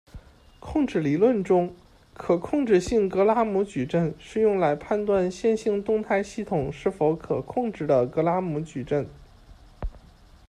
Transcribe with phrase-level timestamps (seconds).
[0.59, 1.75] 控制理论中，
[2.15, 9.05] 可控制性格拉姆矩阵是用来判断线性动态系统是否可控制的格拉姆矩阵。